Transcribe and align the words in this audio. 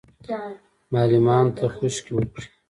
معلمانو 0.93 1.55
ته 1.57 1.65
خشکې 1.75 2.11
وکړې. 2.15 2.47